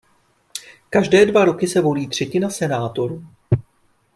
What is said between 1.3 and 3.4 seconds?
roky se volí třetina senátorů.